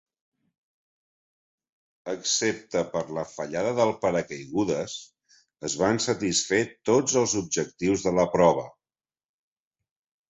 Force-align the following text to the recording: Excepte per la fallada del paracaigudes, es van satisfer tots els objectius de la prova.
Excepte 2.13 2.81
per 2.95 3.03
la 3.19 3.25
fallada 3.33 3.73
del 3.81 3.93
paracaigudes, 4.05 4.95
es 5.69 5.77
van 5.83 6.01
satisfer 6.07 6.63
tots 6.91 7.19
els 7.23 7.37
objectius 7.43 8.07
de 8.09 8.17
la 8.23 8.29
prova. 8.39 8.69